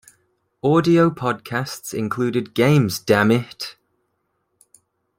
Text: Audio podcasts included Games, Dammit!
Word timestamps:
Audio 0.63 1.11
podcasts 1.11 1.93
included 1.95 2.55
Games, 2.55 2.97
Dammit! 2.97 3.75